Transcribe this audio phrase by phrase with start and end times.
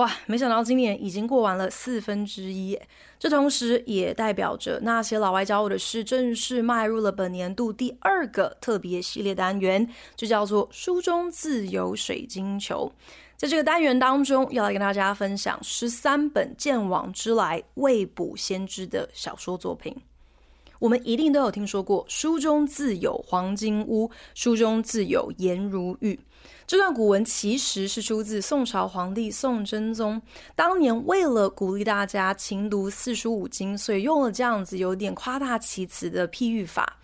[0.00, 2.78] 哇，没想到今年已经过完了四分之一，
[3.18, 9.86] 这同时也代表着《那些老外教我的事》正式迈入了本年度第二个特别系列单元，
[10.16, 12.90] 就叫做“书中自有水晶球”。
[13.36, 19.94] 在这个单元当中，要来跟大家分享十三本鉴往知来未卜先知的小说作品。
[20.78, 26.18] 我们一定都有听说过“书中自有黄金屋，书中自有颜如玉”
[26.70, 30.22] 这段古文，其实是出自宋朝皇帝宋真宗
[30.54, 36.96] 当年为了鼓励大家勤读四书五经，所以用了这样子有点夸大其词的譬喻法。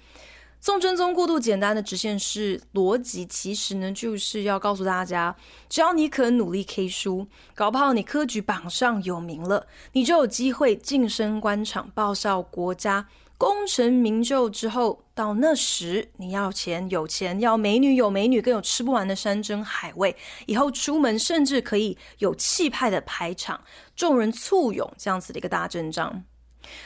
[0.60, 5.34] 宋真宗过度简单的直线式逻辑，其实呢就是要告诉大家，
[5.68, 13.04] 只要你肯努力 K 书，搞不好你科举榜上有名了，你就有机会晋升官场，报效国家。
[13.38, 20.16] 功成名就之后，到那时你要钱有钱，要美女有美女，更有吃不完的山珍海味。
[20.46, 23.62] 以后出门甚至可以有气派的排场，
[23.94, 26.24] 众人簇拥，这样子的一个大阵仗。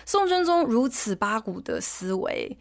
[0.04, 2.58] 宋真宗如此八股的思维，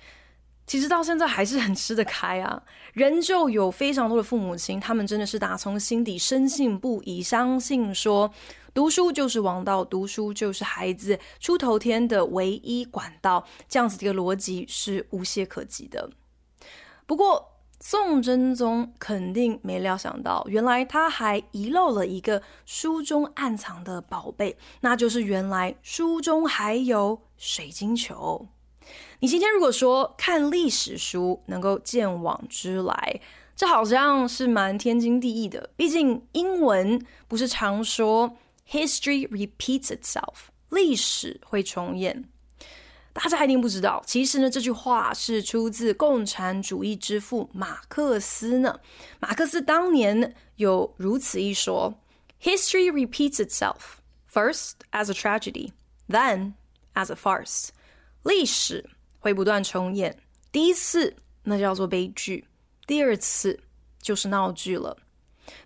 [0.70, 2.62] 其实到现在还是很吃得开啊。
[2.94, 8.32] 仍旧有非常多的父母亲，他们真的是打从心底深信不疑，相信说。
[8.72, 16.08] 读书就是王道，读书就是孩子出头天的唯一管道，这样子的一个逻辑是无懈可击的。
[17.08, 17.44] 不过，
[17.80, 28.48] 宋真宗肯定没料想到，原来他还遗漏了一个书中暗藏的宝贝，那就是原来书中还有水晶球。
[29.20, 33.20] 你今天如果说看历史书能够鉴往知来，
[33.56, 38.38] 这好像是蛮天经地义的，毕竟英文不是常说。
[38.72, 40.36] History repeats itself，
[40.70, 42.30] 历史会重演。
[43.12, 48.80] 大家一定不知道，其实呢，这句话是出自共产主义之父马克思呢。
[49.20, 51.92] 马克思当年有如此一说
[52.44, 53.98] ：History repeats itself,
[54.32, 55.72] first as a tragedy,
[56.08, 56.54] then
[56.94, 57.70] as a farce。
[58.22, 58.88] 历史
[59.20, 60.18] 会不断重演，
[60.52, 62.46] 第一次那叫做悲剧，
[62.88, 63.60] 第二次
[64.02, 64.98] 就是闹剧了。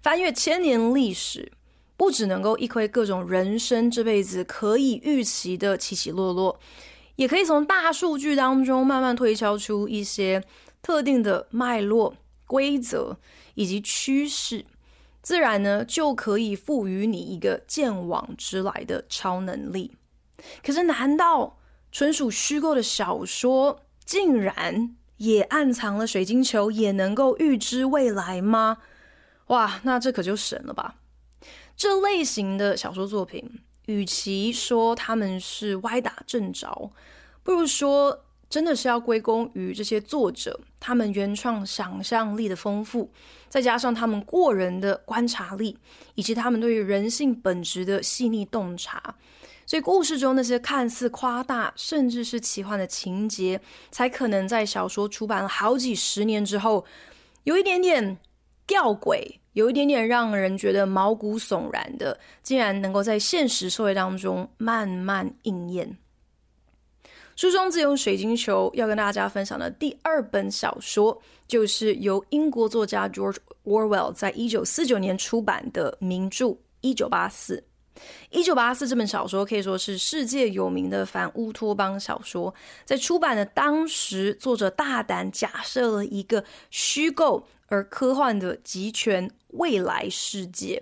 [0.02, 1.52] 翻阅千年历史。
[1.96, 6.60] 不只能够一窥各种人生这辈子可以预期的起起落落，
[7.16, 10.44] 也可以从大数据当中慢慢推敲出一些
[10.82, 12.16] 特定的脉络、
[12.46, 13.18] 规则
[13.54, 14.66] 以及趋势，
[15.22, 19.96] 自然呢就可以赋予你一个鉴往知来的超能力。
[20.64, 21.60] 可是，难道
[21.94, 28.80] 纯属虚构的小说竟然也暗藏了水晶球，也能够预知未来吗？
[29.48, 30.96] 哇，那这可就神了吧！
[31.78, 36.92] 这类型的小说作品，与其说他们是歪打正着，
[37.44, 43.12] 不如说真的是要归功于这些作者，他们原创想象力的丰富，
[43.48, 45.78] 再加上他们过人的观察力，
[46.16, 49.16] 以及他们对于人性本质的细腻洞察，
[49.74, 56.86] 所以故事中那些看似夸大甚至是奇幻的情节，才可能在小说出版了好几十年之后，
[57.46, 58.20] 有一点点
[58.68, 59.40] 吊诡。
[59.54, 65.98] 有一点点让人觉得毛骨悚然的，竟然能够在现实社会当中慢慢应验。
[67.36, 76.46] 书中自有水晶球，要跟大家分享的第二本小说，就是由英国作家 George Orwell 在一九四九年出版的名著
[76.82, 77.58] 《一九八四》。
[78.32, 90.82] 《一九八四》这本小说可以说是世界有名的反乌托邦小说，在出版的当时，作者大胆假设了一个虚构而科幻的极权未来世界。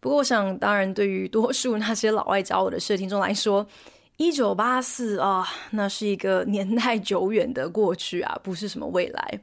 [0.00, 3.66] 不过，我想，当然，对于多数那些老外教我的事的听众来说，
[4.16, 9.40] 一九八四啊，那是一个年代久远的过去啊，不是什么未来。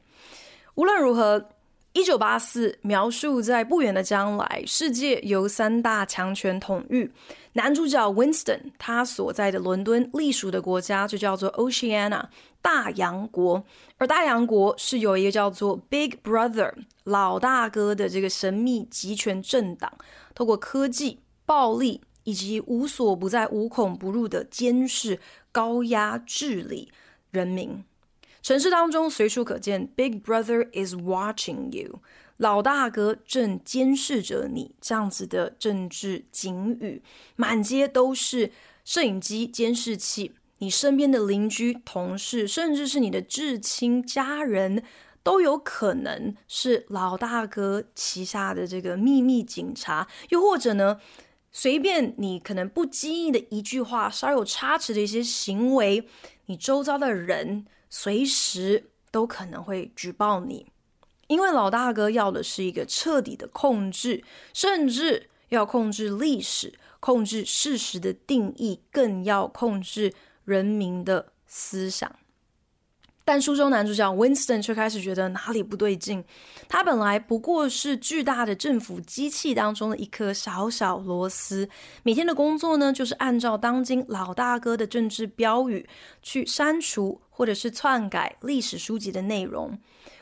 [0.76, 1.50] 无论如何。
[1.94, 7.12] 一九八四描述在不远的将来，世界由三大强权统御。
[7.54, 12.24] 男主角 Winston 他所在的伦敦隶属的国家就叫做 Oceania
[12.63, 13.63] 大洋国，
[14.00, 16.74] 而大洋国是有一个叫做 Big Brother
[17.04, 19.96] 老大哥的这个神秘集权政党，
[20.34, 25.19] 透过科技、暴力以及无所不在、无孔不入的监视、
[25.51, 26.92] 高压治理
[27.30, 27.84] 人民。
[28.44, 32.01] 城市当中随处可见，Big Brother is watching you。
[32.36, 37.01] 老大哥正监视着你这样子的政治警语，
[37.38, 38.51] 满街都是
[38.84, 44.84] 摄影机、监视器，你身边的邻居、同事，甚至是你的至亲家人，
[45.24, 51.00] 都有可能是老大哥旗下的这个秘密警察，又或者呢，
[51.54, 56.06] 随便你可能不经意的一句话，稍有差池的一些行为，
[56.48, 60.66] 你周遭的人随时都可能会举报你。
[61.28, 70.12] 因为老大哥要的是一个彻底的控制，甚至要控制历史、控制事实的定义，更要控制
[70.44, 72.12] 人民的思想。
[73.24, 76.25] 但书中男主角 Winston 却开始觉得哪里不对劲。
[76.68, 81.69] 他本来不过是巨大的政府机器当中的一颗小小螺丝，
[82.01, 85.88] 每天的工作呢，就是按照当今老大哥的政治标语
[86.22, 89.78] 去删除或者是篡改历史书籍的内容。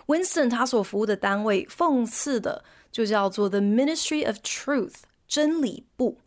[0.07, 4.95] Winston 他所服务的单位，讽刺的就叫做 The Ministry of Truth
[5.27, 6.17] 真理部。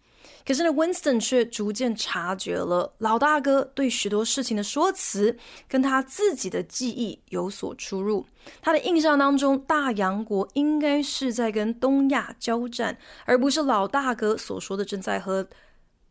[0.47, 8.27] 可是呢，Winston 却逐渐察觉了老大哥对许多事情的说辞跟他自己的记忆有所出入。
[8.61, 15.49] 他的印象当中，大洋国应该是在跟东亚交战，而不是老大哥所说的正在和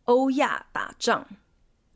[0.06, 1.28] 欧亚打仗。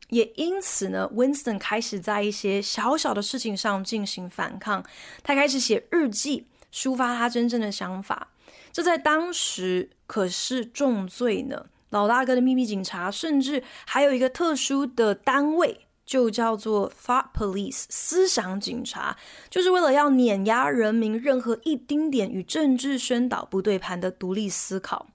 [0.08, 4.84] 也因此呢，Winston 开始在一些小小的事情上进行反抗。
[5.22, 8.28] 他开始写日记，抒发他真正的想法。
[8.72, 11.66] 这在当时可是重罪呢。
[11.90, 19.16] 老大哥的秘密警察，甚至还有一个特殊的单位，就叫做 Thought Police 思想警察，
[19.48, 25.08] 就是为了要碾压人民任何一丁点与政治宣导不对盘的独立思考。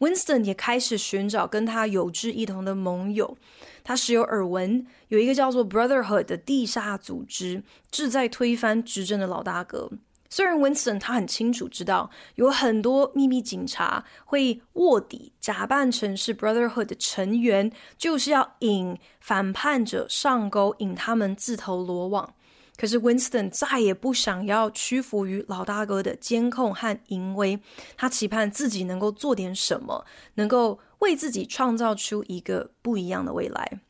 [0.00, 3.38] Winston 也开始寻找跟他有志一同的盟友。
[3.84, 9.90] 他时有耳闻，有一个叫做 Brotherhood 的地下组织，志在推翻执政的老大哥。
[10.30, 22.32] 虽然 Winston 他很清楚知道，有很多秘密警察会卧底，假扮成是 Brotherhood 的成员，就是要引反叛者上钩，引他们自投罗网。
[22.78, 27.60] 可是 Winston 再也不想要屈服于老大哥的监控和淫威，
[27.98, 30.06] 他期盼自己能够做点什么，
[30.36, 30.78] 能够。
[31.02, 33.80] 为自己创造出一个不一样的未来。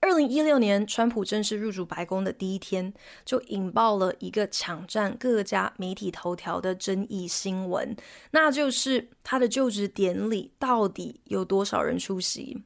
[0.00, 2.92] 二零一六年，川普正式入主白宫的第一天，
[3.24, 7.96] 就引爆了一个抢占各家媒体头条的争议新闻，
[8.32, 12.62] 那就是他的就职典礼到底有多少人出席？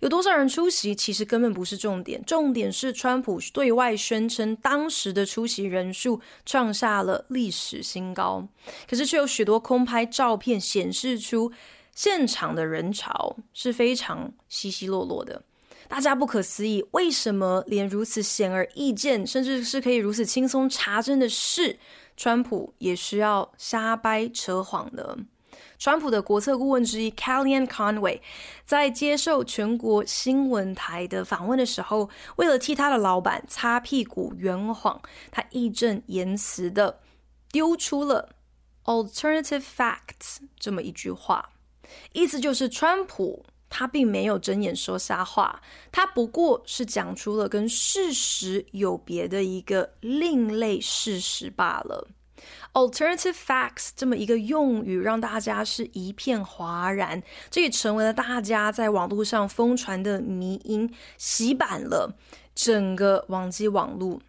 [0.00, 0.94] 有多少人出席？
[0.94, 8.46] 其实根本不是重点，重点是川普对外宣称当时的出席人数创下了历史新高，
[8.86, 11.52] 可是却有许多空拍照片显示出。
[11.96, 15.42] 现场的人潮是非常稀稀落落的，
[15.88, 21.78] 大家不可思议，为什么连如此显而易见，甚至是可以如此轻松查证的事，
[22.14, 25.16] 川普也需要瞎掰扯谎呢？
[25.78, 28.20] 川普的国策顾问之一 Kellyanne Conway
[28.66, 35.00] 在接受全国新闻台的访问的时候，为了替他的老板擦屁股圆谎，
[35.30, 37.00] 他义正言辞的
[37.50, 38.28] 丢出了
[38.84, 41.52] “alternative facts” 这么一句话。
[42.12, 45.60] 意思就是，川普他并没有睁眼说瞎话，
[45.90, 52.08] 他不过是讲出了跟事实有别的一个另类事实罢了。
[52.74, 62.16] Alternative facts 这么一个用语，让大家是一片哗然，这也成为了大家在网络上疯传的迷因，洗版了
[62.54, 64.20] 整个网际网路。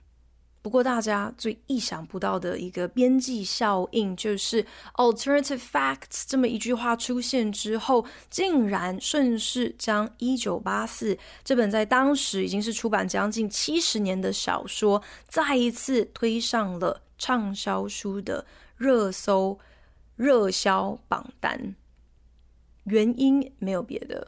[0.68, 18.46] 不过，大家最意想不到的一个边际效应，就是 “alternative facts” 这么一句话出现之后，竟然顺势将《一九八四》这本在当时已经是出版将近七十年的小说，再一次推上了畅销书的
[18.76, 19.58] 热搜
[20.18, 21.76] 热销榜单。
[22.84, 24.28] 原因没有别的。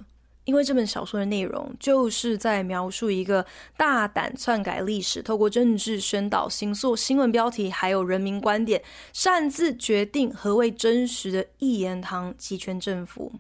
[0.50, 3.46] 因为这本小说的内容就是在描述一个
[3.78, 8.82] 大胆篡改历史，透过政治宣导、新作新闻标题，还有人民观点，
[9.14, 13.32] 擅自决定何谓真实的一言堂集权政府。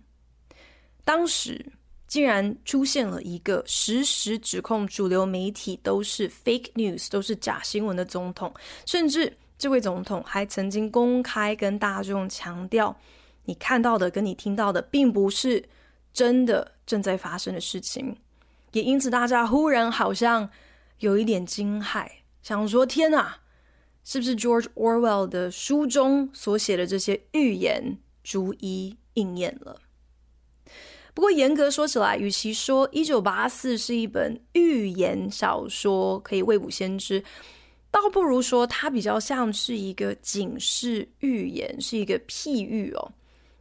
[1.03, 1.65] 当时
[2.07, 8.53] 竟然出现了一个实时指控主流媒体都是 fake news，都是假新闻的总统，
[8.85, 12.95] 甚至这位总统还曾经公开跟大众强调：
[13.45, 15.67] 你看到的跟你听到的，并不是。
[16.11, 18.17] 真的正在发生的事情，
[18.71, 20.49] 也因此大家忽然好像
[20.97, 22.09] 有一点惊骇，
[22.41, 23.41] 想说：天哪，
[24.03, 29.79] 是不是 George Orwell 的书中所写的这些预言逐一应验了？
[31.13, 37.23] 不过严格说起来，与其说《一九八四》是一本预言小说，可以未卜先知，
[37.91, 43.11] 倒不如说它比较像是一个警示预言，是一个譬喻哦。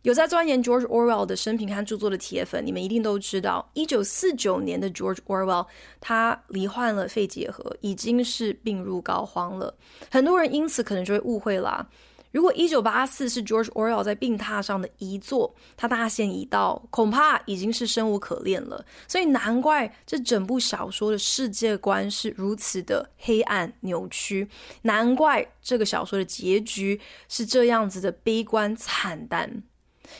[0.03, 5.67] 有在钻研 George Orwell 的生平和著作的铁粉，你们一定都知道，一九四九年的 George Orwell
[6.01, 9.75] 他罹患了肺结核，已经是病入膏肓了。
[10.11, 11.89] 很多人因此可能就会误会啦。
[12.31, 18.85] 如果一九八四是 George Orwell 在病榻上的遗作，他大限已到，恐怕已经是生无可恋了。
[19.09, 24.47] 所以难怪这整部小说的世界观是如此的黑暗扭曲，
[24.83, 29.63] 难怪这个小说的结局是这样子的悲观惨淡。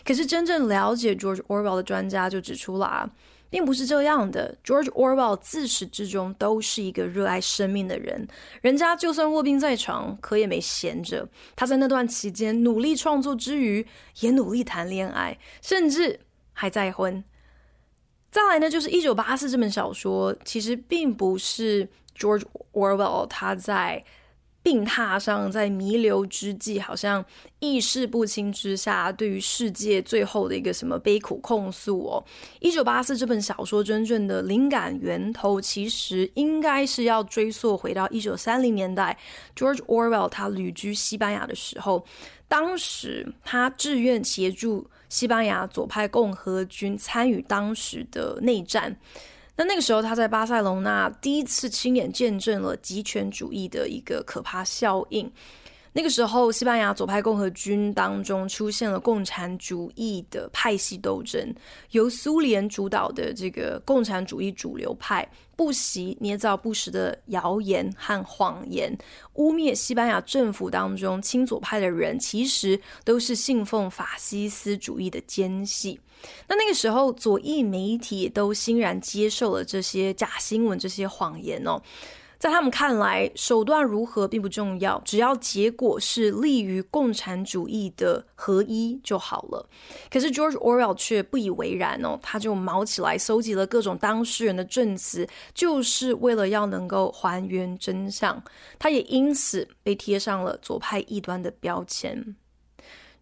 [0.05, 3.11] 可是真正了解 George Orwell 的专家就指出了啊。
[3.51, 8.29] 并不是这样的，George Orwell 自始至终都是一个热爱生命的人。
[8.61, 11.27] 人家就算卧病在床，可也没闲着。
[11.57, 13.87] 他在那段期间努力创作之余，
[14.21, 16.21] 也努力谈恋爱，甚至
[16.53, 17.25] 还再婚。
[18.31, 22.43] 再来呢，就是《一九八四》这本小说，其实并不是 George
[22.75, 24.05] Orwell 他在。
[24.69, 27.25] 病榻上，在弥留之际，好像
[27.59, 32.23] 意识不清之下，对于世界最后的一个什么悲苦控诉哦。
[32.61, 39.17] 一九八四这本小说真正的灵感源头，其实应该是要追溯回到一九三零年代
[39.57, 42.05] ，George Orwell 他旅居西班牙的时候，
[42.47, 48.95] 当时他志愿协助西班牙左派共和军参与当时的内战。
[49.59, 55.31] 那那个时候，他在巴塞隆纳第一次亲眼见证了极权主义的一个可怕效应。
[55.93, 61.55] 那个时候，西班牙左派共和军当中出现了共产主义的派系斗争，
[61.91, 68.97] 由苏联主导的这个共产主义主流派不惜捏造不实的谣言和谎言，
[69.35, 75.99] 污蔑西班牙政府当中亲左派的人其实都是信奉法西斯主义的奸细。
[76.49, 81.81] 那那个时候，左翼媒体都欣然接受了这些假新闻、这些谎言哦。
[82.39, 89.69] 在他们看来，手段如何并不重要，只要结果是利于共产主义的合一就好了。
[90.09, 98.41] 可是 George Orwell 却不以为然哦，他就毛起来搜集了各种当事人的证词，就是为了要能够还原真相。
[98.79, 102.37] 他也因此被贴上了左派异端的标签。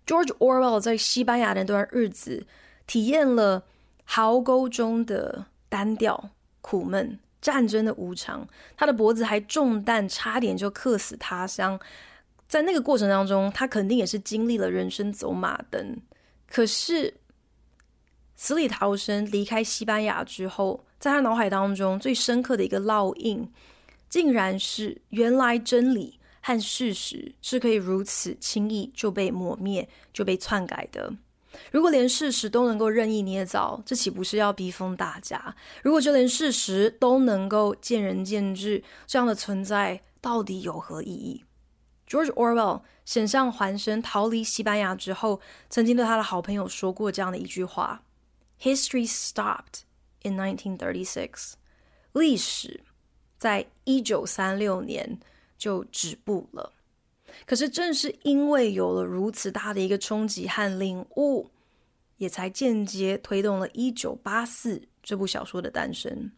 [0.06, 2.46] George Orwell 在西班牙那段日子，
[2.86, 3.64] 体验了
[4.04, 6.30] 壕沟中的单调、
[6.60, 8.44] 苦闷、战争的无常。
[8.76, 11.78] 他的脖子还中弹，差点就客死他乡。
[12.48, 15.96] 在那个过程当中，他肯定也是经历了人生走马灯。
[16.50, 17.14] 可是
[18.34, 23.48] 死里逃生，离开西班牙之后，在他脑海当中最深刻的一个烙印，
[24.08, 31.12] 竟然是原来真理和事实是可以如此轻易就被抹灭、就被篡改的。
[31.70, 35.54] 如果连事实都能够任意捏造，这岂不是要逼疯大家？
[35.82, 41.44] 如果就连事实都能够见仁见智，这样的存在到底有何意义
[42.08, 48.02] ？George Orwell 险象环生逃离西班牙之后，曾经对他的好朋友说过这样的一句话
[48.60, 49.82] ：“History stopped
[50.22, 51.54] in 1936。”
[52.14, 52.80] 历史
[53.38, 55.18] 在一九三六年
[55.58, 56.72] 就止步了。
[57.44, 61.50] 可是，正是因为有了如此大的一个冲击和领悟，
[62.16, 66.30] 也才间接推动了《一九八四》这部小说的诞生。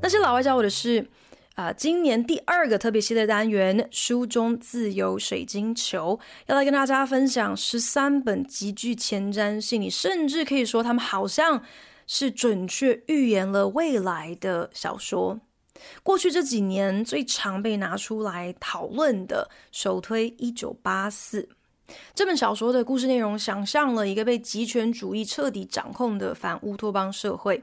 [0.00, 1.08] 那些老外教我的是。
[1.54, 11.62] 啊，今年第二个特别系列单元《书中自由水晶球》，要来跟大家分享十三本极具前瞻性，你甚至可以说他们好像
[12.08, 15.38] 是准确预言了未来的小说。
[16.02, 21.42] 过去这几年最常被拿出来讨论的，首推《一九八四》
[22.16, 27.62] 这本小说的故事内容，想象了一个被极权主义彻底掌控的反乌托邦社会。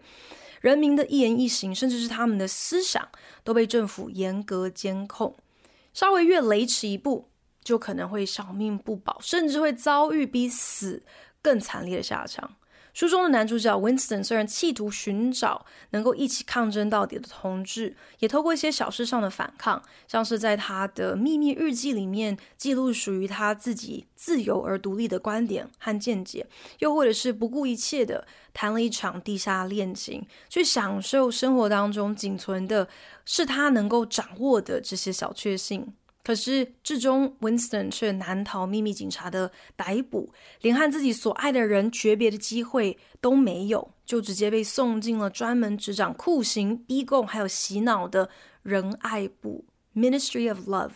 [0.62, 3.10] 人民的一言一行，甚至是他们的思想，
[3.44, 5.36] 都被政府严格监控。
[5.94, 7.30] 稍微越雷池一步，
[7.64, 11.04] 就可能会小命不保，甚至会遭遇比死
[11.42, 12.56] 更惨烈的下场。
[12.94, 26.46] 书中的男主角 Winston 虽然企图寻找能够一起抗争到底的同志，也透过一些小事上的反抗，像是在他的秘密日记里面记录属于他自己自由而独立的观点和见解，
[26.80, 32.88] 又或者是不顾一切的谈了一场地下恋情，去享受生活当中仅存的
[33.26, 35.94] 是他能够掌握的这些小确幸。
[36.24, 48.30] 可是，至终 Winston 却难逃秘密警察的逮捕，连和自己所爱的人诀别的机会都没有，就直接被送进了专门执掌酷刑、逼供还有洗脑的
[48.62, 50.92] 仁爱部 （Ministry of Love）。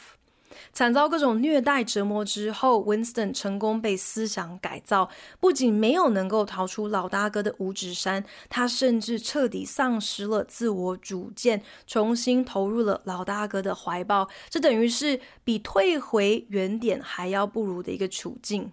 [0.73, 5.09] 惨遭各种虐待折磨之后，Winston 成功被思想改造，
[5.39, 14.29] 不仅没有能够逃出老大哥的五指山，他甚至彻底丧失了自我主见，重新投入了老大哥的怀抱。
[14.49, 18.71] 这等于是比退回原点还要不如的一个处境。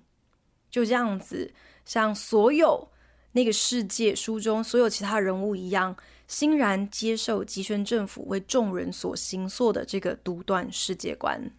[0.70, 1.52] 就这样子，
[1.84, 2.88] 像所有
[3.32, 5.94] 那个世界书中所有其他人物一样，
[6.26, 11.50] 欣然接受极权政府为众人所行塑的这个独断世界观。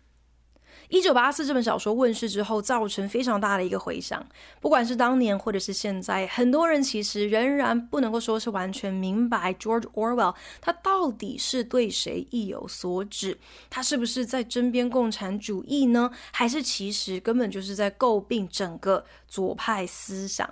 [0.94, 4.24] 一九八四这本小说问世之后，造成非常大的一个回响。
[4.62, 13.36] 不管是当年或者是现在，很多人其实仍然不能够说是完全明白 George Orwell 他到底是对谁意有所指，
[13.72, 16.12] 他是不是在针砭共产主义呢？
[16.32, 20.48] 还是其实根本就是在诟病整个左派思想？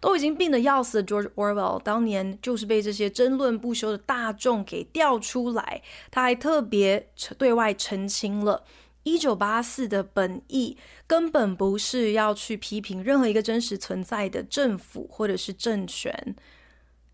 [0.00, 8.64] 都已经病得要死的 George Orwell 当年就是被这些争论不休的大众给调出来，他还特别对外澄清了。
[9.06, 16.34] 一九八四的本意根本不是要去批评任何一个真实存在的政府或者是政权。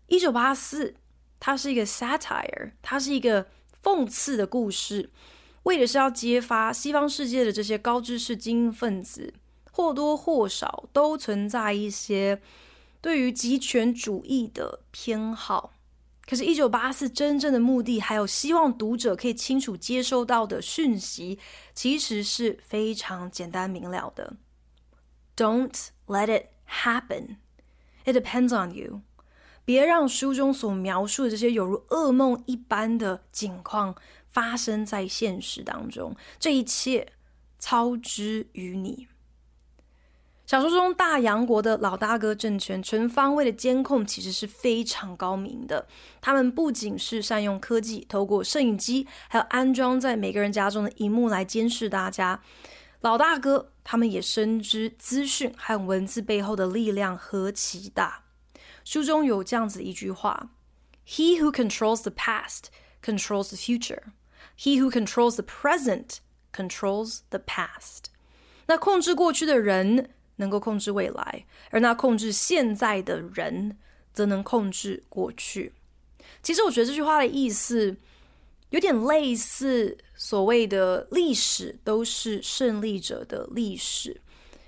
[0.07, 0.95] 一九八四，
[1.39, 3.45] 它是一个 satire，它是一个
[3.83, 5.11] 讽刺的故事，
[5.63, 9.31] 为的是要揭发西方世界的这些高知识精英分子
[9.71, 12.41] 或多或少都存在一些
[13.01, 15.72] 对于极权主义的偏好。
[16.25, 21.37] 可是，一九八四真正的目的，还有希望读者可以清楚接收到的讯息，
[21.75, 24.37] 其实是非常简单明了的。
[25.35, 27.35] Don't let it happen.
[28.05, 29.01] It depends on you.
[29.65, 33.95] 别让书中所描述的这些犹如噩梦一般的景况
[34.27, 37.13] 发生在现实当中，这一切
[37.59, 39.07] 操之于你。
[40.53, 45.87] 小说中，大洋国的老大哥政权全方位的监控其实是非常高明的。
[46.21, 52.39] 他们不仅是善用科技，透过摄影机，还有安装在每个人家中的荧幕来监视大家。
[53.01, 58.25] 老大哥他们也深知资讯还有文字背后的力量何其大。
[58.85, 60.51] 书中有这样子一句话
[61.07, 62.65] ：“He who controls the past
[63.03, 64.03] controls the future.
[64.55, 66.17] He who controls the present
[66.55, 68.11] controls the past.”
[68.67, 73.77] 那控制过去的人，能够控制未来，而那控制现在的人，
[74.13, 75.73] 则能控制过去。
[76.41, 77.95] 其实，我觉得这句话的意思
[78.69, 84.19] 有点类似所谓的“历史都是胜利者的历史”，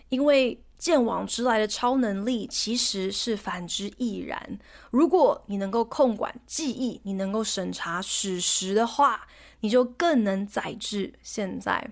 [0.09, 4.59] 因为见往知来的超能力其实是反之亦然。
[4.91, 9.27] 如果你能够控管记忆，你能够审查史实的话，
[9.61, 11.91] 你就更能宰制现在。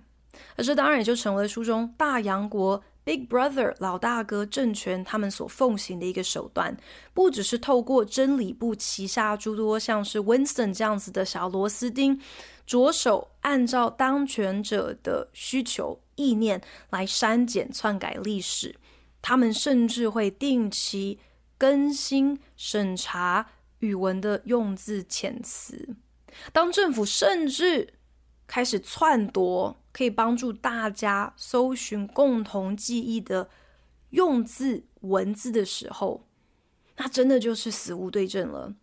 [0.56, 2.84] 而这当然也就成为书中大洋国。
[3.06, 6.78] Big Brother 老大哥政权，他们所奉行的一个手段，
[7.14, 12.22] 不只是透过真理部旗下诸多像是 Winston 这样子的小螺丝钉，
[12.66, 16.62] 着手按照当权者的需求意念
[16.92, 18.76] 来删减篡改历史，
[19.22, 21.20] 他们甚至会定期
[21.58, 23.48] 更新审查
[23.80, 25.96] 语文的用字遣词。
[26.54, 27.96] 当政府甚至
[28.48, 29.78] 开始篡夺。
[29.94, 33.50] 可以帮助大家搜寻共同记忆的
[34.10, 36.26] 用字文字的时候，
[36.98, 38.76] 那真的就是死无对证了。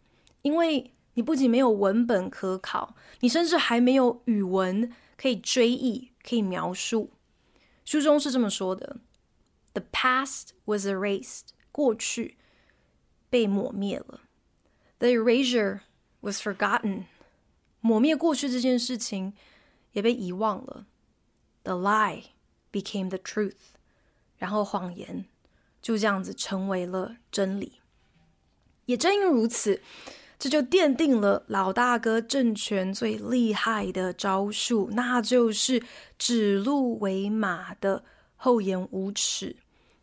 [0.43, 7.11] 因为你不仅没有文本可考，你甚至还没有语文可以追忆、可以描述。
[7.85, 8.99] 书中是这么说的
[9.75, 12.39] ：“The past was erased，过去
[13.29, 14.21] 被抹灭了。
[14.99, 15.81] The erasure
[16.21, 17.07] was forgotten，
[17.81, 19.35] 抹灭过去这件事情
[19.93, 20.87] 也被遗忘了。”
[21.63, 22.25] The lie
[22.73, 23.75] became the truth，
[24.39, 25.27] 然后谎言
[25.83, 27.81] 就这样子成为了真理。
[28.87, 29.83] 也正因如此，
[30.39, 35.83] 这就奠定了老大哥政权最厉害的招数，那就是
[36.19, 38.05] 指鹿为马的
[38.37, 39.57] 厚颜无耻。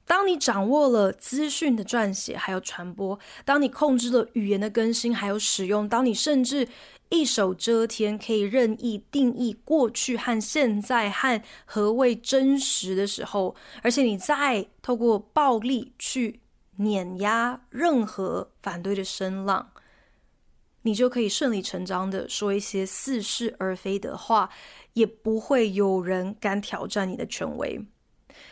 [0.08, 6.68] 当你掌握了资讯的撰写还有传播，当你控制了语言的更新还有使用，当你甚至
[7.10, 16.40] 一手遮天，可以任意定义过去和现在和何谓真实的时候，而且你再透过暴力去
[16.78, 19.72] 碾压任何反对的声浪，
[20.84, 24.50] 你就可以顺理成章的说一些似是而非的话，
[24.94, 27.86] 也不会有人敢挑战你的权威。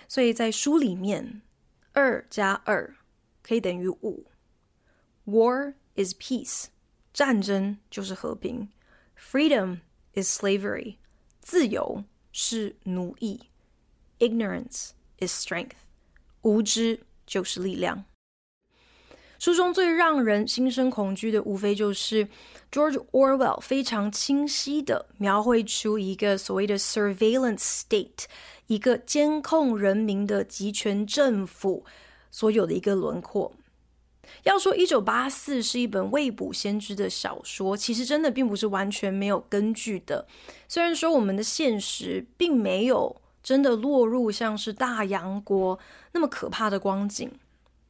[0.08, 1.42] 所以在书里面，
[1.96, 2.94] 二加二
[3.42, 4.26] 可以等于五
[5.26, 6.66] ，War is peace。
[7.14, 8.70] 战争就是和平
[9.18, 9.80] ，Freedom
[10.14, 10.98] is slavery，
[11.40, 12.04] 自由
[12.34, 13.40] 是奴役
[14.20, 15.78] ，Ignorance is strength，
[16.42, 18.04] 无知就是力量。
[19.38, 22.28] 书中最让人心生恐惧的，无非就是
[22.72, 28.26] George Orwell 非常清晰地描绘出一个所谓的 surveillance state，
[28.68, 31.86] 一个监控人民的集权政府
[32.32, 33.54] 所有的一个轮廓。
[34.44, 40.26] 要说《一九八四》是一本未卜先知的小说，其实真的并不是完全没有根据的。
[40.68, 45.78] 虽然说我们的现实并没有真的落入像是大洋国
[46.14, 47.32] 那么可怕的光景。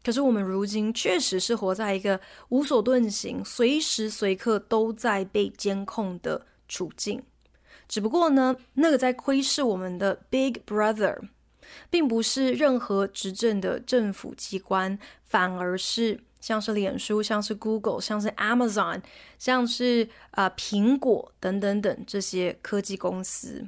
[0.05, 7.23] 可是我们如今确实是活在一个无所遁形、随时随刻都在被监控的处境。
[7.87, 11.19] 只不过呢，那个在窥视我们的 Big Brother，
[11.89, 19.01] 并不是任何执政的政府机关，反而是像是脸书、像是 Google、像是 Amazon、
[19.39, 23.67] 像是啊、苹果等等等这些科技公司。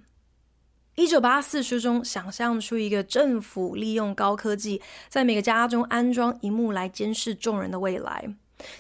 [0.98, 8.28] 一九八四书中想象出一个政府利用高科技在每个家中安装萤幕来监视众人的未来，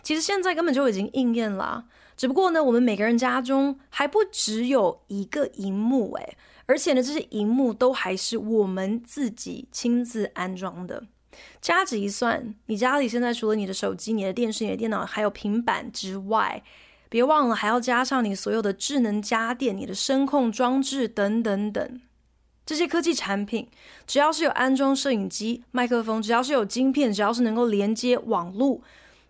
[0.01, 1.85] 其实现在根本就已经应验了。
[2.17, 11.03] 只不过呢，我们每个人家中还不只有一个荧幕诶，而且呢，这些荧幕都还是我们自己亲自安装的。
[11.61, 16.63] 掐指一算，你家里现在除了你的手机、你的电视、你的电脑，还有平板之外，
[17.09, 22.01] 别忘了还要加上你所有的智能家电、你的声控装置等等等。
[22.67, 23.65] 这些科技产品，
[24.05, 28.81] 只要是有安装摄影机、麦克风，只要是有晶片，只要是能够连接网络，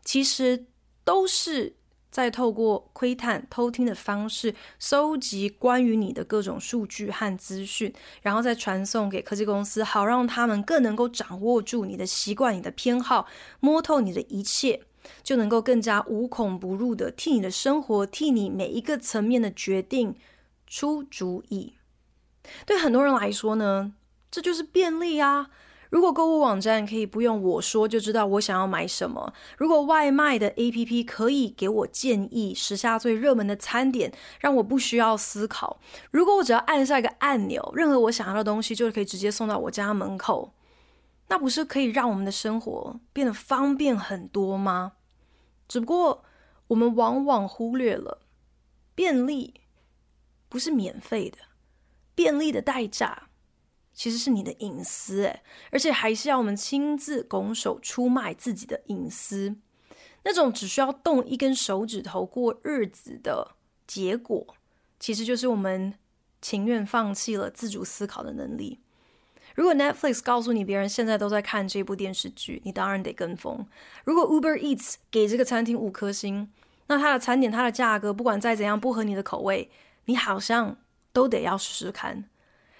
[0.04, 0.65] 其实
[1.04, 1.76] 都是
[2.10, 13.28] 在透过窥探、偷听的方式，搜集关于你的各种数据和资讯，然后再传送给科技公司，好让他们更能够掌握住你的习惯、你的偏好，
[13.60, 14.82] 摸透你的一切，
[15.21, 20.15] 就能够更加无孔不入的替你的生活、替你每一个层面的决定
[20.65, 21.73] 出主意。
[22.65, 23.93] 对很多人来说呢，
[24.29, 25.49] 这就是便利啊！
[25.89, 35.79] 如果购物网站可以不用我说就知道我想要买什么，如果外卖的 APP 可以给我建议时下最热门的餐点，让我不需要思考，
[36.12, 40.53] 如果我只要按下一个按钮，任何我想要的东西就可以直接送到我家门口，
[41.29, 44.91] 那不是可以让我们的生活变得方便很多吗？
[45.69, 46.25] 只不过
[46.67, 48.19] 我们往往忽略了，
[48.93, 49.53] 便利
[50.49, 51.38] 不是免费的。
[52.17, 53.30] 便利的代价
[53.93, 59.56] 其实是你的隐私，诶，而且还是要我们亲自拱手出卖自己的隐私。
[60.23, 64.56] 那种只需要动一根手指头过日子的结果，
[64.99, 65.93] 其实就是我们
[66.41, 68.80] 情愿放弃了自主思考的能力。
[69.53, 73.63] 如果 Netflix 告诉你别人现在都在看这部电视剧，你当然得跟风。
[74.06, 76.51] 如果 Uber Eats 给这个餐厅五颗星，
[76.88, 79.69] 那它的餐点、它的价格，不管再怎样不合你的口味，
[80.06, 80.77] 你好像。
[81.17, 82.30] 都得要试试看。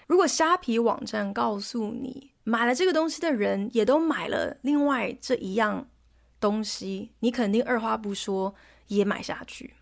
[0.06, 5.88] 如果虾皮网站告诉你买了这个东西的人也都买了另外这一样
[6.38, 8.54] 东西，你肯定二话不说
[8.86, 9.74] 也买下去。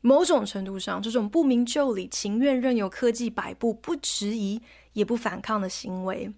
[0.00, 4.58] 某种程度上，这种不明就里、情愿任由科技摆布、不质疑
[4.94, 6.32] 也不反抗的行为，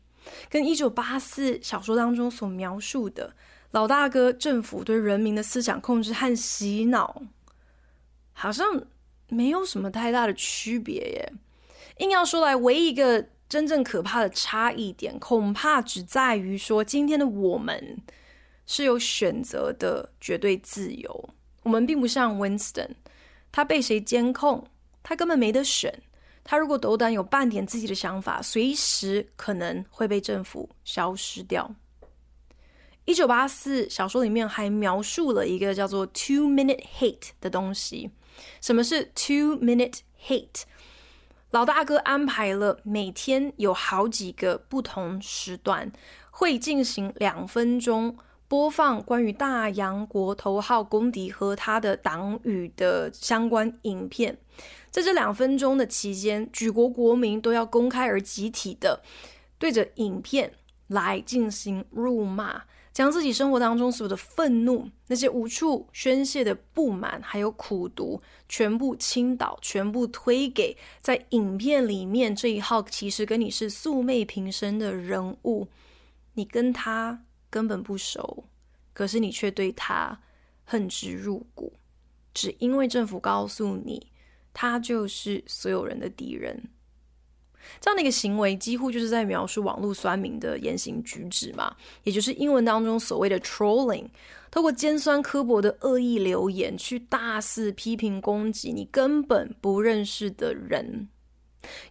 [0.49, 3.33] 跟一九八四小说当中所描述的
[3.71, 7.23] 老大哥政府对人民的思想控制和洗脑，
[8.33, 8.67] 好像
[9.29, 11.33] 没有什么太大的区别耶。
[12.01, 17.99] 硬要说来，唯一一个真正可怕的差异点，恐怕只在于说，今天的我们
[18.67, 21.31] 是有选择的绝对自由。
[21.63, 22.89] 我们并不像 Winston，
[23.53, 24.67] 他被谁监控，
[25.03, 26.03] 他根本没得选。
[26.43, 31.75] 他如果斗胆有半点自己的想法，随时可能会被政府消失掉。
[33.05, 38.11] 一九八四小说里面还描述了一个叫做 “two minute hate” 的东西。
[38.63, 40.63] 什么是 “two minute hate”？
[41.51, 45.91] 老大哥安排了每天有好几个不同时段，
[46.31, 54.39] 会进行两分钟播放关于大洋国头号公敌和他的党羽的相关影片。
[54.93, 59.03] 在这两分钟的期间，举国国民都要公开而集体的
[59.59, 60.53] 对着影片
[60.87, 62.63] 来进行辱骂。
[62.93, 75.69] 将自己生活当中所有的愤怒、那些无处宣泄的不满，还有苦毒，全部倾倒，全部推给在影片里面这一号其实跟你是素昧平生的人物，
[76.35, 78.45] 你跟他根本不熟，
[78.93, 80.21] 可是你却对他
[80.65, 81.73] 恨之入骨，
[82.35, 84.09] 只因为政府告诉你，
[84.53, 86.69] 他就是所有人的敌人。
[87.81, 94.07] 这样的一个行为，几乎就是在描述网络酸民的言行举止嘛，也就是英文当中所谓的 trolling，
[94.51, 101.09] 透过尖酸刻薄的恶意留言去大肆批评攻击你根本不认识的人。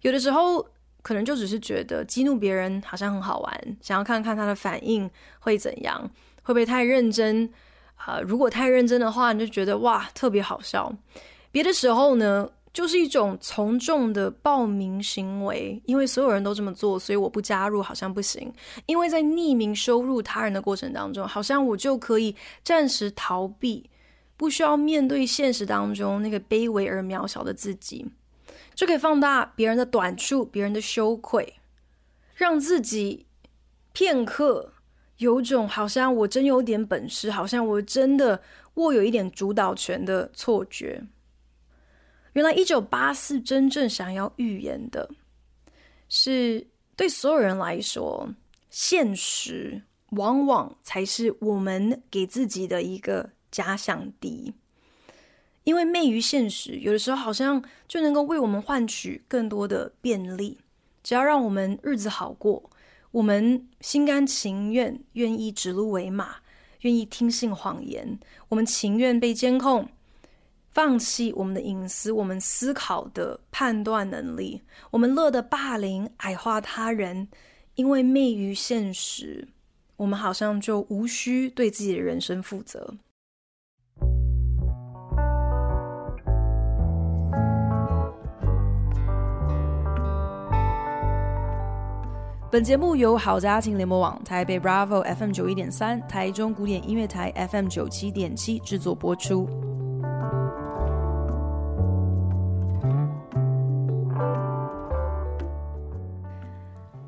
[0.02, 0.66] 有的时候
[1.02, 6.10] 可能就只是觉得激怒别人好像很好玩，想要看看他的反应会怎样，
[6.44, 7.50] 会不会太认真
[7.96, 10.90] 啊、如果太认真的话，你就觉得哇特别好笑；
[11.52, 18.50] 别的时候呢，就是一种从众的报名行为，因为所有人都这么做，所以我不加入好像不行。
[18.86, 23.90] 因为在匿名收入他人的过程当中，好像我就可以暂时逃避，
[24.38, 28.06] 不需要面对现实当中那个卑微而渺小的自己，
[28.74, 31.56] 就可以放大别人的短处、别人的羞愧，
[32.34, 33.26] 让自己
[33.92, 34.72] 片刻。
[35.18, 38.42] 有种好像我真有点本事，好像我真的
[38.76, 41.04] 握有一点主导权的错觉。
[42.34, 45.10] 原来一九八四真正想要预言的，
[46.08, 48.34] 是对所有人来说，
[48.70, 54.54] 现实往往才是我们给自己的一个假想敌。
[55.66, 60.58] 因为昧于现实，有的时候好像就能够为我们换取更多的便利，
[61.04, 62.70] 只要让我们日子好过。
[63.12, 66.38] 我们心甘情愿，愿意指鹿为马，
[66.82, 68.20] 愿意听信谎言。
[68.48, 69.88] 我们情愿被监控，
[70.72, 74.62] 放弃我们的隐私，我们思考的判断能力。
[74.92, 77.28] 我们乐得霸凌、矮化他人，
[77.76, 79.48] 因为昧于现实，
[79.98, 82.96] 我们好像就无需对自己的人生负责。
[92.52, 99.48] 本节目由好家庭联播网、台北 Bravo FM 九一点三、台中古典音乐台 FM 九七点七制作播出。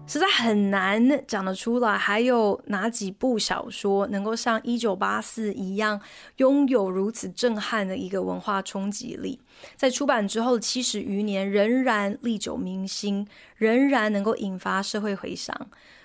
[0.07, 6.01] 实在很难讲得出来，还有哪几部小说能够像《一九八四》一样，
[6.35, 9.39] 拥有如此震撼的一个文化冲击力？
[9.77, 15.55] 在出版之后七十余年，仍然历久弥新，仍然能够引发社会回响。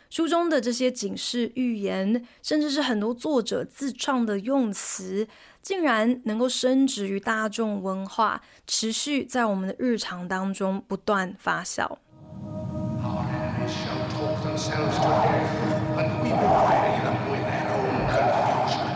[0.09, 5.27] 书中的这些警示、预言，甚至是很多作者自创的用词，
[5.61, 11.99] 竟然能够深植于大众文化，持续在我们的日常当中不断发酵。
[14.57, 15.53] themselves to death,
[15.99, 18.89] and we will bury them with their own confusion.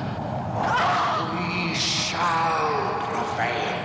[1.37, 2.73] We shall
[3.13, 3.77] prevail.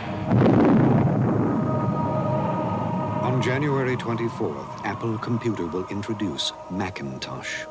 [3.26, 7.66] On January 24th, Apple Computer will introduce Macintosh.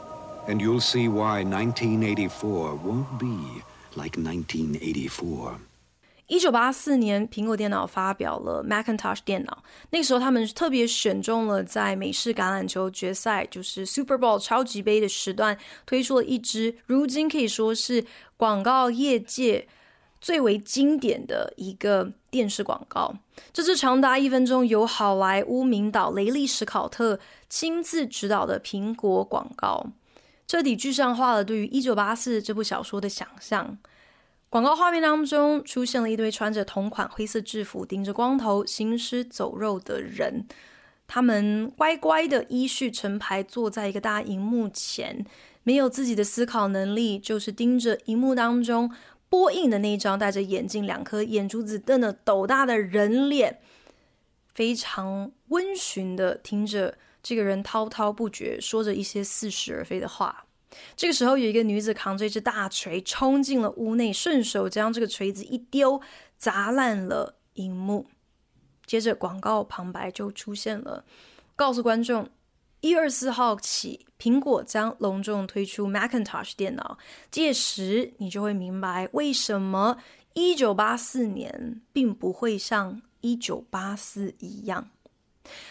[0.49, 3.63] And you'll see why 1984 won't be
[3.97, 5.57] like 1984.
[6.35, 9.63] 一九八四年，苹果电脑发表了 Macintosh 电脑。
[9.91, 18.05] 那个时候，他们特别选中了在美式橄榄球决赛，就是 Super Bowl 超级杯的时段，推出了一支如今可以说是
[18.37, 19.69] 广告业界
[20.21, 23.15] 最为经典的一个电视广告，
[23.53, 29.87] 这是长达一分钟，由好莱坞名导雷利·史考特亲自执导的苹果广告，
[30.49, 33.79] 彻底具象化了对于《一九八四》这部小说的想象。
[34.55, 40.47] 广告画面当中出现了一堆穿着同款灰色制服、顶着光头、行尸走肉的人，
[41.09, 45.27] 他们乖乖的依序成排坐在一个大荧幕前，
[45.65, 48.93] 没有自己的思考能力，就是盯着荧幕当中。
[49.29, 53.59] 播映的那一张戴着眼镜、两颗眼珠子瞪得斗大的人脸，
[54.55, 60.45] 非常温驯的听着这个人滔滔不绝说着一些似是而非的话。
[60.97, 66.01] 这个时候，有一个女子扛着一只大锤冲进了屋内，顺手将这个锤子一丢，
[66.37, 68.07] 砸烂了荧幕。
[68.87, 71.05] 接着，广告旁白就出现了，
[71.57, 72.29] 告诉观众。
[72.81, 76.99] 一月二十四号起，苹果将隆重推出 Macintosh 电脑。
[77.31, 79.97] 届时，你就会明白为什么
[80.35, 84.91] 一九八四年并不会像一九八四一样。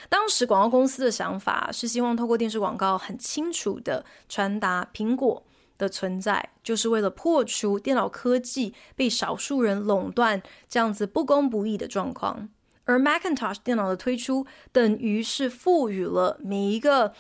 [0.09, 5.43] 当时广告公司的想法是希望透过电视广告，很清楚地传达苹果
[5.77, 12.49] 的存在，就是为了破除电脑科技被少数人垄断这样子不公不义的状况。
[12.85, 17.13] 而 Macintosh 电脑的推出，等于是赋予了每一个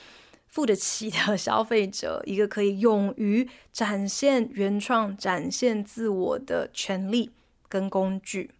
[0.45, 7.31] 付得起的 消费者一个可以勇于展现原创、展现自我的权利
[7.69, 8.51] 跟工具。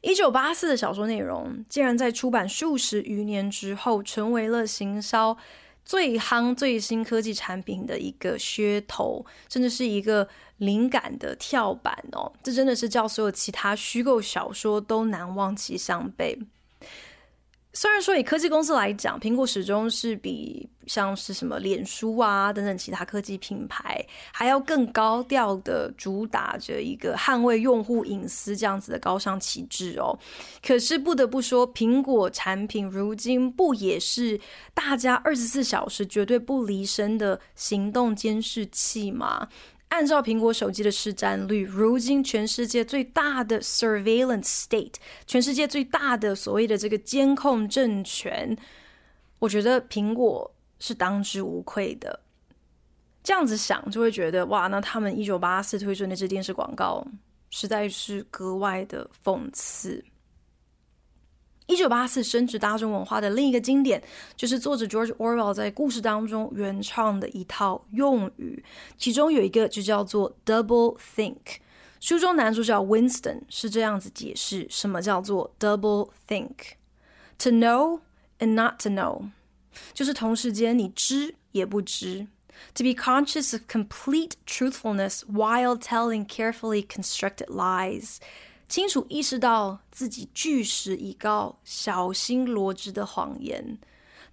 [0.00, 5.36] 一九八四的小说内容，竟然在出版数十余年之后，成为了行销
[5.84, 10.28] 最夯最新科技产品的一个噱头，甚至是一个。
[10.58, 16.38] 灵感的跳板哦，这真的是叫所有其他虚构小说都难望其项背。
[17.74, 30.18] 虽然说以科技公司来讲，苹果始终是比像是什么脸书啊等等其他科技品牌还要更高调的主打着一个捍卫用户隐私这样子的高尚旗帜哦。
[30.62, 34.38] 可是不得不说，苹果产品如今不也是
[34.74, 39.48] 大家二十四小时绝对不离身的行动监视器吗？
[39.92, 44.94] 按照苹果手机的市占率，如今全世界最大的 surveillance state，
[45.26, 48.56] 全世界最大的所谓的这个监控政权，
[49.38, 52.18] 我觉得苹果是当之无愧的。
[53.22, 57.06] 这样子想就会觉得哇，那他们一九八四推出那支电视广告，
[57.50, 60.02] 实在是格外的讽刺。
[61.72, 64.02] 一九八四深植大众文化的另一个经典，
[64.36, 68.62] 就是作者 George Orwell 在故事当中原创的一套用语，
[68.98, 71.38] 其中有一个就叫做 double think。
[71.98, 78.00] 书中男主角 Winston 是这样子解释什么叫做 double think：to know
[78.38, 79.30] and not to know，
[79.94, 82.26] 就是同时间你知也不知。
[82.74, 88.18] To be conscious of complete truthfulness while telling carefully constructed lies，
[88.71, 93.77] 清楚意识到自己据实以告、小心罗织的谎言。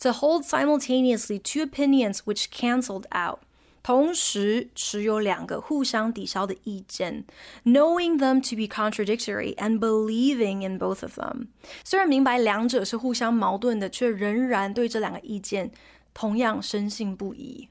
[0.00, 3.38] To hold simultaneously two opinions which cancelled out，
[3.82, 7.24] 同时持有两个互相抵消的意见，
[7.64, 11.46] knowing them to be contradictory and believing in both of them。
[11.84, 15.70] 虽然明白两者是互相矛盾的，却仍然对这两个意见
[16.12, 17.68] 同样深信不疑。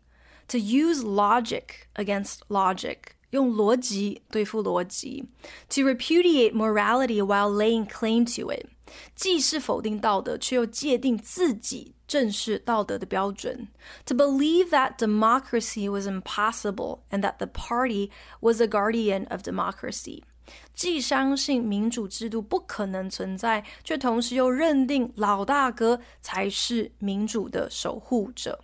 [0.48, 2.98] To use logic against logic，
[3.32, 5.26] 用逻辑对付逻辑。
[5.69, 8.67] To repudiate morality while laying claim to it，
[9.15, 13.67] 既是否定道德，却又界定自己正是道德的标准。
[14.06, 20.22] To believe that democracy was impossible and that the party was a guardian of democracy，
[20.76, 28.60] 既相信民主制度不可能存在，却同时又认定老大哥才是民主的守护者。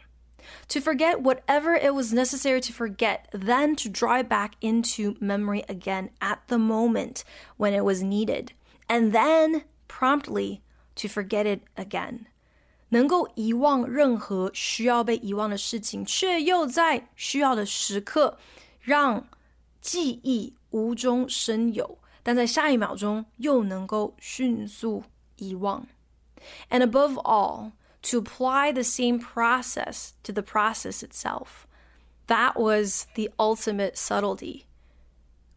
[0.70, 5.64] To forget whatever it was necessary to forget, then to draw it back into memory
[5.68, 7.24] again at the moment
[7.58, 8.52] when it was needed,
[8.88, 10.62] and then promptly
[10.96, 12.26] to forget it again.
[12.90, 18.40] 能够遗忘任何需要被遗忘的事情，却又在需要的时刻
[18.80, 19.28] 让
[19.80, 25.04] 记忆无中生有，但在下一秒钟又能够迅速
[25.38, 25.86] 遗忘。
[26.70, 31.68] And above all, to apply the same process to the process itself.
[32.28, 34.64] That was the ultimate subtlety.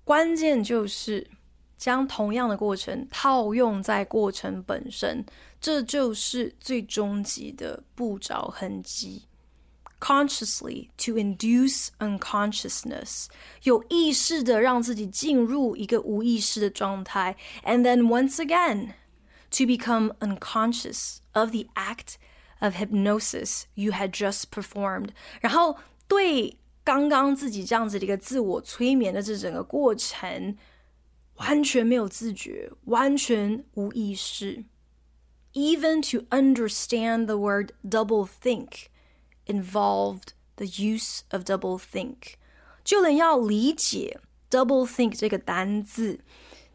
[0.05, 1.31] 关键就是
[1.79, 5.25] 将同样的过程套用在过程本身，
[5.61, 9.29] 这就是最终极的不着痕迹。
[10.01, 13.27] Consciously to induce unconsciousness，
[13.63, 18.95] 有意识的让自己进入一个无意识的状态，and then once again
[19.51, 22.15] to become unconscious of the act
[22.61, 30.57] of hypnosis you had just performed，然后对刚刚自己这样子的一个自我催眠的这整个过程
[31.37, 34.65] 完全没有自觉，完全无意识。
[35.55, 38.87] Even to understand the word double think
[39.47, 42.35] involved the use of double think，
[42.83, 44.21] 就连要理解
[44.51, 46.21] double think 这个单字，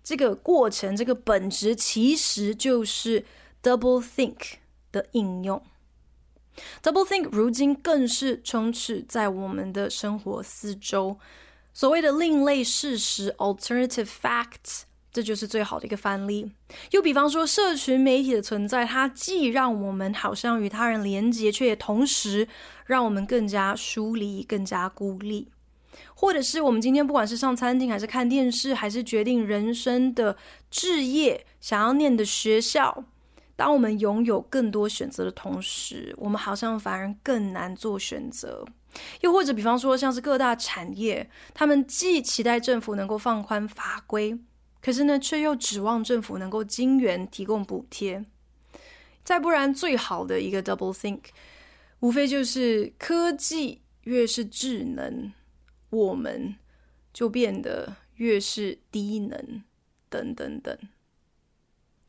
[0.04, 3.26] 这个过程，这个本质其实就是
[3.64, 4.56] double think
[4.92, 5.62] 的应用。
[6.83, 11.19] Doublethink 如今更是充斥在我们的生活四周。
[11.73, 16.53] 所谓的另类事实 （alternative facts），这就是最好的一个范例。
[16.91, 22.47] 又比方说，社群媒体的存在，它既让我们好像与他人连结，却也同时
[22.85, 25.49] 让我们更加疏离、更加孤立。
[26.15, 30.37] 或者是我们今天不管是上餐厅，还是看电视，还是决定人生的
[30.71, 33.05] 置业、想要念的学校。
[33.63, 38.67] 当我们拥有更多选择的同时，我们好像反而更难做选择。
[39.21, 44.37] 又或者，比方说，像是各大产业，他们既期待政府能够放宽法规，
[44.81, 48.25] 可是呢，却又指望政府能够金援提供补贴。
[49.23, 51.21] 再不然，最好的一个 double think，
[52.01, 55.33] 无非就是科技越是智能，
[55.91, 56.57] 我们
[57.13, 59.63] 就变得越是低能，
[60.11, 60.77] 等等等。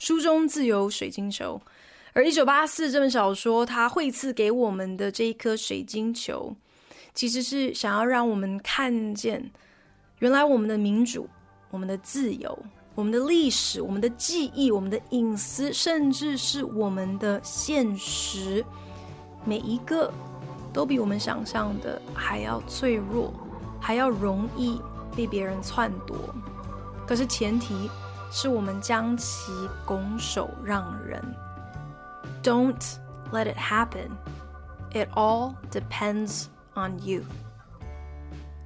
[0.03, 1.61] 书中自有水晶球，
[2.11, 6.53] 而《一九八四》这本小说，它绘赐给我们的这一颗水晶球，
[7.13, 9.49] 其实是想要让我们看见，
[10.19, 11.25] 原来我们的民主、
[11.71, 12.59] 我们的自由、
[12.95, 18.61] 我们的历史、我们的记忆、我们的隐私，甚至是我们的现实，
[19.45, 20.11] 每一个
[20.73, 23.33] 都比我们想象的还要脆弱，
[23.79, 24.81] 还要容易
[25.15, 26.17] 被别人篡夺。
[27.07, 27.89] 可是前提。
[28.35, 29.51] 是我们将其
[29.85, 31.23] 拱手让人。
[32.41, 32.95] Don't
[33.31, 34.09] let it happen.
[34.91, 37.21] It all depends on you.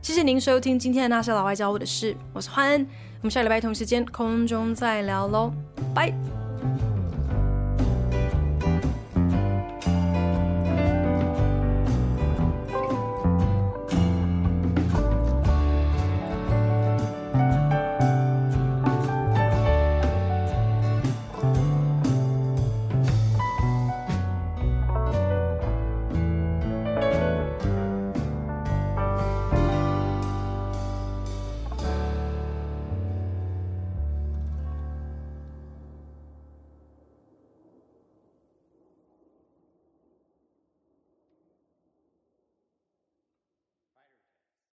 [0.01, 2.87] 谢谢您收听今天的那些老外教我的事，我是欢恩，
[3.19, 5.51] 我们下礼拜同时间空中再聊喽，
[5.93, 6.36] 拜。